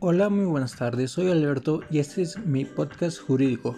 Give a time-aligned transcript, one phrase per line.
[0.00, 3.74] Hola, muy buenas tardes, soy Alberto y este es mi podcast jurídico.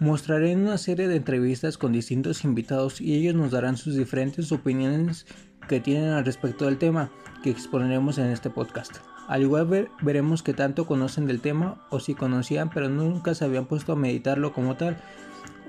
[0.00, 5.24] Mostraré una serie de entrevistas con distintos invitados y ellos nos darán sus diferentes opiniones
[5.68, 7.12] que tienen al respecto del tema
[7.44, 8.96] que exponeremos en este podcast.
[9.28, 13.66] Al igual veremos que tanto conocen del tema o si conocían pero nunca se habían
[13.66, 14.96] puesto a meditarlo como tal.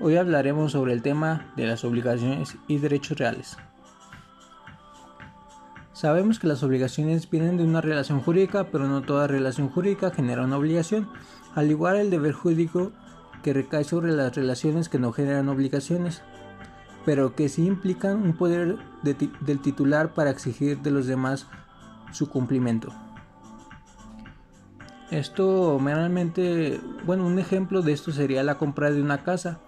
[0.00, 3.56] Hoy hablaremos sobre el tema de las obligaciones y derechos reales.
[5.98, 10.44] Sabemos que las obligaciones vienen de una relación jurídica, pero no toda relación jurídica genera
[10.44, 11.08] una obligación.
[11.56, 12.92] Al igual el deber jurídico
[13.42, 16.22] que recae sobre las relaciones que no generan obligaciones,
[17.04, 21.48] pero que sí implican un poder del titular para exigir de los demás
[22.12, 22.92] su cumplimiento.
[25.10, 29.58] Esto meramente, bueno, un ejemplo de esto sería la compra de una casa.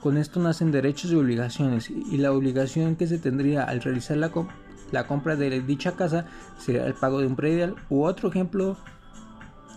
[0.00, 4.30] Con esto nacen derechos y obligaciones y la obligación que se tendría al realizar la,
[4.30, 6.26] compra la compra de dicha casa
[6.58, 8.76] sería el pago de un predial u otro ejemplo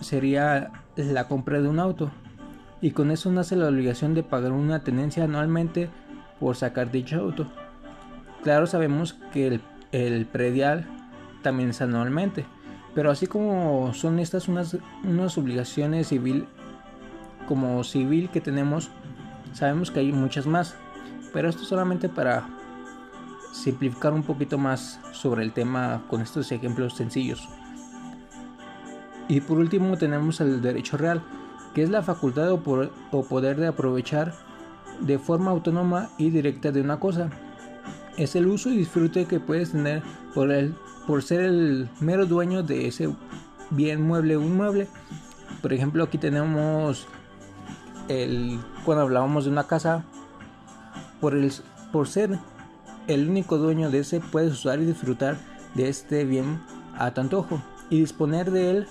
[0.00, 2.10] sería la compra de un auto
[2.80, 5.90] y con eso nace la obligación de pagar una tenencia anualmente
[6.38, 7.46] por sacar dicho auto.
[8.42, 9.60] Claro sabemos que
[9.90, 10.86] el, predial
[11.42, 12.46] también es anualmente,
[12.94, 16.46] pero así como son estas unas, unas obligaciones civil
[17.48, 18.90] como civil que tenemos,
[19.52, 20.76] sabemos que hay muchas más,
[21.32, 22.46] pero esto solamente para
[23.52, 27.48] simplificar un poquito más sobre el tema con estos ejemplos sencillos.
[29.28, 31.22] Y por último tenemos el derecho real,
[31.74, 32.62] que es la facultad o,
[33.28, 34.34] poder de aprovechar
[35.00, 37.30] de forma autónoma y directa de una cosa.
[38.16, 40.02] Es el uso y disfrute que puedes tener
[40.34, 40.74] por, el,
[41.06, 43.14] por ser el mero dueño de ese
[43.70, 44.88] bien mueble o inmueble.
[45.60, 47.06] Por ejemplo, aquí tenemos
[48.08, 50.04] el cuando hablábamos de una casa
[51.20, 51.52] por el
[51.92, 52.38] por ser
[53.08, 55.36] el único dueño de ese puedes usar y disfrutar
[55.74, 56.60] de este bien
[56.96, 58.86] a tu antojo y disponer de él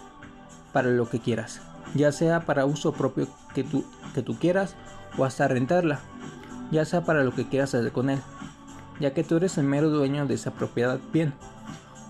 [0.73, 1.61] para lo que quieras,
[1.93, 4.75] ya sea para uso propio que tú, que tú quieras
[5.17, 5.99] o hasta rentarla,
[6.71, 8.19] ya sea para lo que quieras hacer con él,
[8.99, 11.33] ya que tú eres el mero dueño de esa propiedad bien.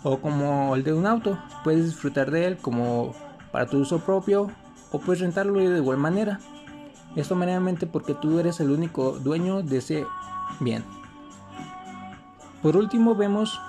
[0.04, 3.14] O como el de un auto, puedes disfrutar de él como
[3.52, 4.50] para tu uso propio
[4.92, 6.40] o puedes rentarlo de igual manera.
[7.16, 10.06] Esto meramente porque tú eres el único dueño de ese
[10.60, 10.84] bien.
[12.68, 13.62] Por último vemos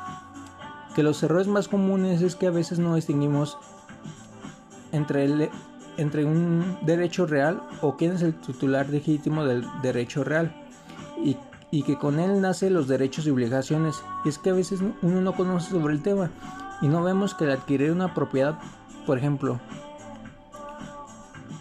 [0.96, 3.56] que los errores más comunes es que a veces no distinguimos
[4.90, 5.52] entre,
[5.98, 10.52] entre un derecho real o quién es el titular legítimo del derecho real.
[11.24, 11.36] Y,
[11.70, 14.02] y que con él nacen los derechos y obligaciones.
[14.24, 16.32] Y es que a veces uno no conoce sobre el tema.
[16.82, 18.58] Y no vemos que al adquirir una propiedad,
[19.06, 19.60] por ejemplo,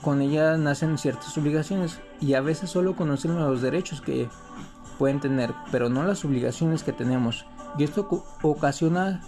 [0.01, 1.99] con ella nacen ciertas obligaciones.
[2.19, 4.27] Y a veces solo conocen los derechos que
[4.97, 7.45] pueden tener, pero no las obligaciones que tenemos.
[7.77, 8.07] Y esto
[8.41, 9.21] ocasiona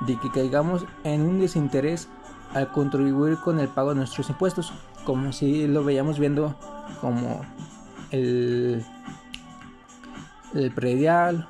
[0.00, 2.08] de que caigamos en un desinterés
[2.54, 4.72] al contribuir con el pago de nuestros impuestos,
[5.04, 6.56] como si lo veíamos viendo
[7.00, 7.42] como
[8.10, 8.84] el,
[10.54, 11.48] el predial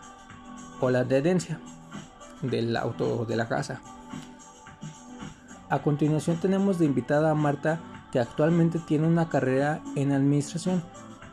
[0.80, 1.60] o la herencia
[2.42, 3.80] del auto o de la casa.
[5.68, 7.80] A continuación tenemos de invitada a Marta
[8.12, 10.82] que actualmente tiene una carrera en administración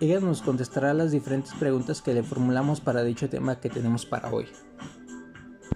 [0.04, 4.30] ella nos contestará las diferentes preguntas que le formulamos para dicho tema que tenemos para
[4.30, 4.48] hoy.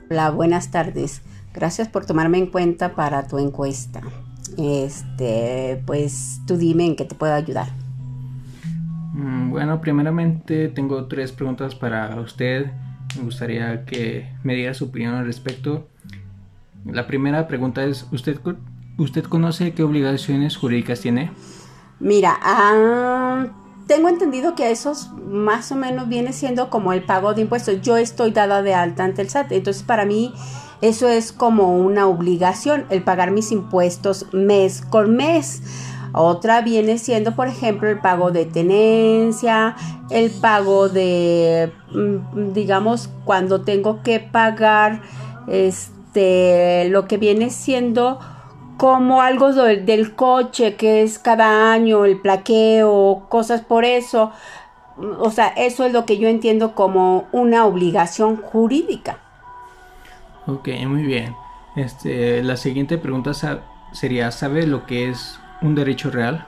[0.09, 1.21] Hola, buenas tardes.
[1.53, 4.01] Gracias por tomarme en cuenta para tu encuesta.
[4.57, 7.69] Este, pues tú dime en qué te puedo ayudar.
[9.13, 12.71] Mm, bueno, primeramente tengo tres preguntas para usted.
[13.15, 15.87] Me gustaría que me diera su opinión al respecto.
[16.85, 18.39] La primera pregunta es, ¿usted,
[18.97, 21.31] usted conoce qué obligaciones jurídicas tiene?
[21.99, 23.47] Mira, ah,
[23.87, 24.93] tengo entendido que eso
[25.27, 27.81] más o menos viene siendo como el pago de impuestos.
[27.81, 30.33] Yo estoy dada de alta ante el SAT, entonces para mí
[30.81, 35.61] eso es como una obligación, el pagar mis impuestos mes con mes.
[36.13, 39.75] Otra viene siendo, por ejemplo, el pago de tenencia,
[40.09, 45.01] el pago de, mm, digamos, cuando tengo que pagar
[45.47, 48.19] este, lo que viene siendo
[48.77, 54.31] como algo del, coche que es cada año el plaqueo, cosas por eso.
[55.19, 59.17] O sea, eso es lo que yo entiendo como una obligación jurídica.
[60.47, 61.35] Ok, muy bien.
[61.75, 63.31] Este, la siguiente pregunta
[63.91, 66.45] sería, ¿sabe lo que es un derecho real?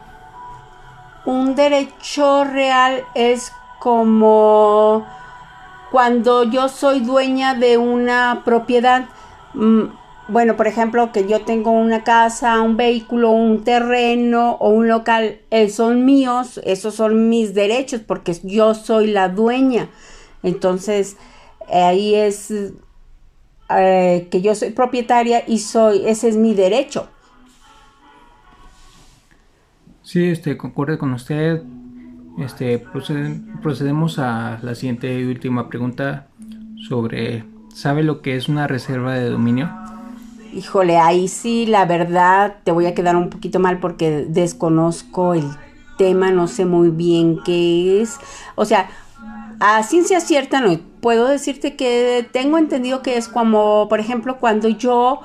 [1.25, 5.05] Un derecho real es como
[5.91, 9.05] cuando yo soy dueña de una propiedad.
[10.29, 15.39] Bueno, por ejemplo, que yo tengo una casa, un vehículo, un terreno o un local,
[15.49, 19.89] eh, son míos, esos son mis derechos porque yo soy la dueña.
[20.43, 21.17] Entonces,
[21.73, 22.53] ahí es
[23.75, 27.09] eh, que yo soy propietaria y soy, ese es mi derecho.
[30.03, 31.63] Sí, este, concuerdo con usted.
[32.37, 36.27] Este, procedemos a la siguiente y última pregunta
[36.87, 39.69] sobre, ¿sabe lo que es una reserva de dominio?
[40.53, 45.43] Híjole, ahí sí, la verdad, te voy a quedar un poquito mal porque desconozco el
[45.97, 48.17] tema, no sé muy bien qué es.
[48.55, 48.89] O sea,
[49.59, 54.69] a ciencia cierta no puedo decirte que tengo entendido que es como, por ejemplo, cuando
[54.69, 55.21] yo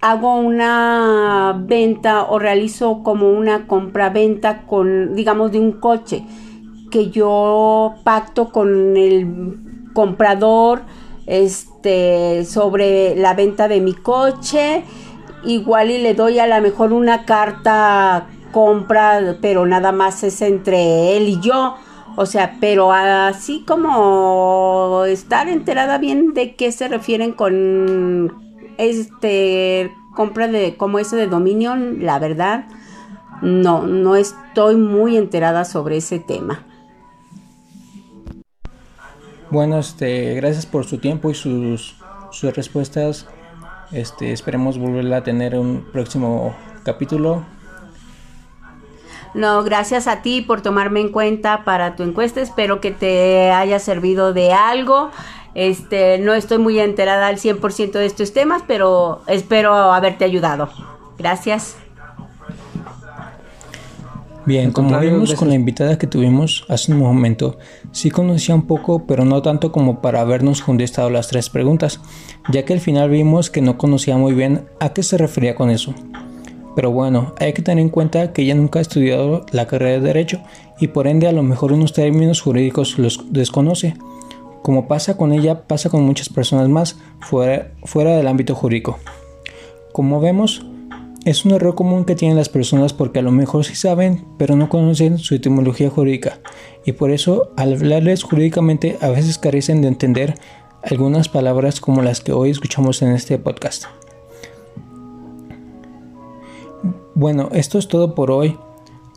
[0.00, 6.24] hago una venta o realizo como una compra-venta con, digamos, de un coche,
[6.90, 9.58] que yo pacto con el
[9.92, 10.82] comprador
[11.28, 14.82] este, sobre la venta de mi coche,
[15.44, 21.16] igual y le doy a lo mejor una carta compra, pero nada más es entre
[21.16, 21.76] él y yo.
[22.16, 28.34] O sea, pero así como estar enterada bien de qué se refieren con
[28.76, 32.64] este compra de como ese de dominio, la verdad,
[33.40, 36.64] no, no estoy muy enterada sobre ese tema.
[39.50, 41.96] Bueno, este, gracias por su tiempo y sus,
[42.30, 43.26] sus respuestas.
[43.92, 46.54] Este, esperemos volverla a tener un próximo
[46.84, 47.44] capítulo.
[49.34, 52.40] No, gracias a ti por tomarme en cuenta para tu encuesta.
[52.40, 55.10] Espero que te haya servido de algo.
[55.54, 60.68] Este, no estoy muy enterada al 100% de estos temas, pero espero haberte ayudado.
[61.18, 61.76] Gracias.
[64.48, 67.58] Bien, como vimos con la invitada que tuvimos hace un momento,
[67.92, 72.00] sí conocía un poco, pero no tanto como para habernos contestado las tres preguntas,
[72.50, 75.68] ya que al final vimos que no conocía muy bien a qué se refería con
[75.68, 75.92] eso.
[76.74, 80.06] Pero bueno, hay que tener en cuenta que ella nunca ha estudiado la carrera de
[80.06, 80.40] Derecho
[80.80, 83.98] y por ende a lo mejor unos términos jurídicos los desconoce.
[84.62, 88.98] Como pasa con ella, pasa con muchas personas más fuera, fuera del ámbito jurídico.
[89.92, 90.64] Como vemos,
[91.24, 94.56] es un error común que tienen las personas porque a lo mejor sí saben, pero
[94.56, 96.40] no conocen su etimología jurídica
[96.84, 100.34] y por eso al hablarles jurídicamente a veces carecen de entender
[100.82, 103.84] algunas palabras como las que hoy escuchamos en este podcast.
[107.14, 108.56] Bueno, esto es todo por hoy.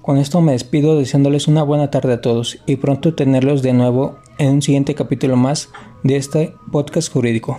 [0.02, 4.16] Con esto me despido deseándoles una buena tarde a todos y pronto tenerlos de nuevo
[4.40, 5.70] en un siguiente capítulo más
[6.04, 7.58] de este podcast jurídico.